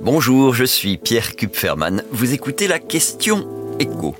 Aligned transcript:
Bonjour, 0.00 0.54
je 0.54 0.64
suis 0.64 0.96
Pierre 0.96 1.36
Kupferman. 1.36 2.02
Vous 2.10 2.32
écoutez 2.32 2.66
la 2.66 2.78
question 2.78 3.46
écho. 3.78 4.16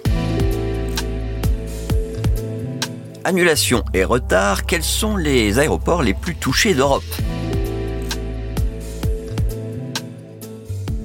Annulation 3.25 3.83
et 3.95 4.05
retard, 4.05 4.67
quels 4.67 4.85
sont 4.85 5.17
les 5.17 5.59
aéroports 5.59 6.03
les 6.03 6.15
plus 6.15 6.37
touchés 6.37 6.75
d'Europe? 6.75 7.03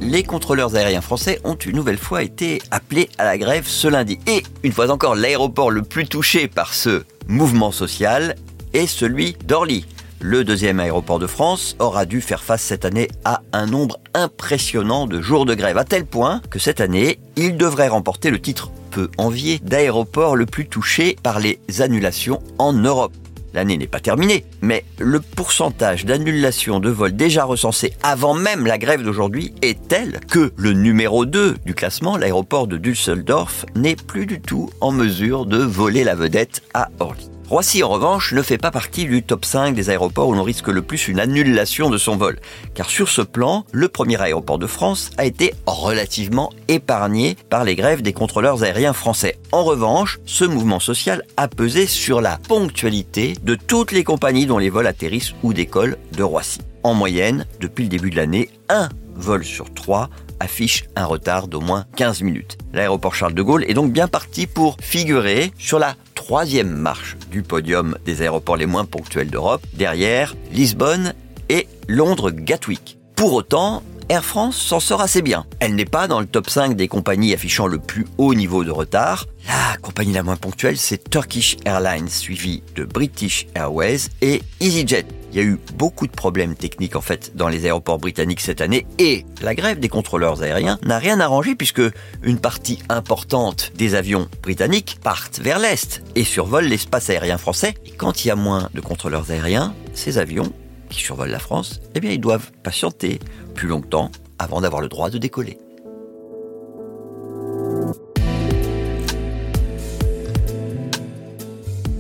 Les 0.02 0.24
contrôleurs 0.24 0.76
aériens 0.76 1.02
français 1.02 1.40
ont 1.44 1.56
une 1.56 1.76
nouvelle 1.76 1.98
fois 1.98 2.22
été 2.22 2.62
appelés 2.70 3.10
à 3.18 3.26
la 3.26 3.38
grève 3.38 3.68
ce 3.68 3.88
lundi. 3.88 4.20
Et 4.28 4.44
une 4.64 4.72
fois 4.72 4.92
encore, 4.92 5.16
l'aéroport 5.16 5.72
le 5.72 5.82
plus 5.82 6.08
touché 6.08 6.48
par 6.48 6.74
ce 6.74 7.04
mouvement 7.28 7.72
social 7.72 8.36
est 8.74 8.88
celui 8.88 9.36
d'Orly. 9.46 9.86
Le 10.30 10.44
deuxième 10.44 10.82
aéroport 10.82 11.20
de 11.20 11.26
France 11.26 11.78
aura 11.80 12.06
dû 12.06 12.20
faire 12.20 12.44
face 12.44 12.62
cette 12.62 12.84
année 12.84 13.08
à 13.24 13.44
un 13.54 13.66
nombre 13.66 13.98
impressionnant 14.14 15.08
de 15.08 15.22
jours 15.22 15.46
de 15.46 15.54
grève, 15.54 15.78
à 15.78 15.86
tel 15.86 16.06
point 16.06 16.42
que 16.50 16.60
cette 16.60 16.82
année, 16.82 17.18
il 17.38 17.56
devrait 17.56 17.88
remporter 17.88 18.30
le 18.30 18.42
titre 18.42 18.70
peu 18.92 19.10
envié 19.18 19.58
d'aéroport 19.60 20.36
le 20.36 20.46
plus 20.46 20.68
touché 20.68 21.16
par 21.24 21.40
les 21.40 21.62
annulations 21.80 22.42
en 22.58 22.74
Europe. 22.74 23.14
L'année 23.54 23.78
n'est 23.78 23.88
pas 23.88 24.02
terminée, 24.02 24.44
mais 24.62 24.84
le 25.00 25.22
pourcentage 25.22 26.04
d'annulation 26.04 26.82
de 26.82 26.90
vols 26.90 27.16
déjà 27.16 27.46
recensés 27.46 27.94
avant 28.04 28.34
même 28.34 28.66
la 28.66 28.78
grève 28.78 29.04
d'aujourd'hui 29.04 29.54
est 29.62 29.88
tel 29.88 30.20
que 30.30 30.52
le 30.58 30.74
numéro 30.74 31.26
2 31.26 31.56
du 31.66 31.74
classement, 31.74 32.18
l'aéroport 32.18 32.68
de 32.68 32.76
Düsseldorf, 32.76 33.66
n'est 33.78 33.96
plus 33.96 34.26
du 34.26 34.42
tout 34.42 34.72
en 34.82 34.92
mesure 34.92 35.46
de 35.46 35.60
voler 35.60 36.04
la 36.04 36.16
vedette 36.16 36.64
à 36.74 36.90
Orly. 37.00 37.30
Roissy, 37.50 37.82
en 37.82 37.88
revanche, 37.88 38.34
ne 38.34 38.42
fait 38.42 38.58
pas 38.58 38.72
partie 38.72 39.06
du 39.06 39.24
top 39.24 39.46
5 39.46 39.74
des 39.74 39.90
aéroports 39.90 40.28
où 40.28 40.34
l'on 40.34 40.44
risque 40.44 40.68
le 40.68 40.82
plus 40.82 41.08
une 41.08 41.18
annulation 41.18 41.90
de 41.90 41.98
son 41.98 42.18
vol. 42.18 42.40
Car 42.74 42.90
sur 42.90 43.08
ce 43.08 43.22
plan, 43.22 43.64
le 43.72 43.88
premier 43.88 44.22
aéroport 44.22 44.60
de 44.60 44.68
France 44.68 45.12
a 45.18 45.24
été 45.24 45.54
relativement 45.66 46.52
épargné 46.68 47.38
par 47.50 47.64
les 47.64 47.78
grèves 47.78 48.02
des 48.02 48.12
contrôleurs 48.12 48.64
aériens 48.64 48.92
français. 48.92 49.40
En 49.54 49.64
revanche, 49.64 50.20
ce 50.26 50.44
mouvement 50.44 50.82
social 50.82 51.24
a 51.38 51.48
pesé 51.48 51.88
sur 51.88 52.20
la 52.20 52.38
ponctualité 52.50 53.38
de 53.42 53.56
toutes 53.56 53.94
les 53.94 54.04
compagnies 54.04 54.46
dont 54.46 54.58
les 54.58 54.70
vols 54.70 54.86
atterrissent 54.86 55.34
ou 55.42 55.54
décollent 55.54 55.98
de 56.18 56.24
Roissy. 56.24 56.60
En 56.84 56.94
moyenne, 56.96 57.46
depuis 57.62 57.84
le 57.84 57.90
début 57.90 58.10
de 58.10 58.18
l'année, 58.18 58.50
un 58.68 58.90
vol 59.16 59.46
sur 59.46 59.74
trois 59.74 60.10
affiche 60.40 60.86
un 60.96 61.06
retard 61.06 61.48
d'au 61.48 61.62
moins 61.62 61.86
15 61.96 62.22
minutes. 62.22 62.58
L'aéroport 62.74 63.16
Charles 63.16 63.34
de 63.34 63.42
Gaulle 63.42 63.66
est 63.68 63.74
donc 63.74 63.92
bien 63.92 64.08
parti 64.08 64.48
pour 64.48 64.78
figurer 64.82 65.52
sur 65.58 65.80
la 65.80 65.96
troisième 66.28 66.76
marche 66.76 67.16
du 67.32 67.42
podium 67.42 67.98
des 68.04 68.22
aéroports 68.22 68.58
les 68.58 68.66
moins 68.66 68.84
ponctuels 68.84 69.30
d'Europe, 69.30 69.66
derrière 69.76 70.36
Lisbonne 70.52 71.14
et 71.48 71.70
Londres 71.88 72.32
Gatwick. 72.32 73.00
Pour 73.16 73.32
autant, 73.32 73.82
Air 74.10 74.26
France 74.26 74.58
s'en 74.58 74.82
sort 74.82 75.00
assez 75.00 75.22
bien. 75.22 75.46
Elle 75.62 75.76
n'est 75.76 75.86
pas 75.86 76.10
dans 76.10 76.20
le 76.20 76.26
top 76.26 76.50
5 76.50 76.76
des 76.76 76.90
compagnies 76.90 77.34
affichant 77.34 77.66
le 77.66 77.78
plus 77.78 78.06
haut 78.18 78.34
niveau 78.34 78.66
de 78.66 78.72
retard. 78.72 79.26
La 79.48 79.78
compagnie 79.78 80.12
la 80.12 80.22
moins 80.22 80.36
ponctuelle, 80.36 80.76
c'est 80.76 81.10
Turkish 81.10 81.56
Airlines, 81.64 82.10
suivie 82.10 82.62
de 82.76 82.84
British 82.84 83.48
Airways 83.56 84.10
et 84.22 84.44
EasyJet. 84.60 85.06
Il 85.38 85.44
y 85.44 85.46
a 85.46 85.50
eu 85.50 85.60
beaucoup 85.76 86.08
de 86.08 86.12
problèmes 86.12 86.56
techniques 86.56 86.96
en 86.96 87.02
fait 87.02 87.34
dans 87.36 87.48
les 87.48 87.66
aéroports 87.66 88.00
britanniques 88.00 88.42
cette 88.42 88.60
année 88.60 88.88
et 88.98 89.24
la 89.44 89.54
grève 89.54 89.80
des 89.80 89.88
contrôleurs 89.88 90.42
aériens 90.42 90.80
n'a 90.82 90.98
rien 90.98 91.20
arrangé 91.20 91.54
puisque 91.54 91.84
une 92.24 92.40
partie 92.40 92.80
importante 92.90 93.72
des 93.76 93.94
avions 93.94 94.28
britanniques 94.42 94.98
partent 95.04 95.38
vers 95.38 95.60
l'est 95.60 96.02
et 96.16 96.24
survolent 96.24 96.68
l'espace 96.68 97.12
aérien 97.12 97.38
français. 97.38 97.76
Et 97.86 97.92
quand 97.92 98.26
il 98.26 98.30
y 98.30 98.32
a 98.32 98.36
moins 98.36 98.72
de 98.74 98.82
contrôleurs 98.82 99.30
aériens, 99.30 99.76
ces 99.94 100.18
avions 100.18 100.52
qui 100.90 101.02
survolent 101.02 101.30
la 101.30 101.38
France, 101.38 101.82
eh 101.94 102.00
bien 102.00 102.10
ils 102.10 102.20
doivent 102.20 102.52
patienter 102.64 103.20
plus 103.54 103.68
longtemps 103.68 104.10
avant 104.40 104.62
d'avoir 104.62 104.82
le 104.82 104.88
droit 104.88 105.12
de 105.12 105.20
décoller. 105.20 105.60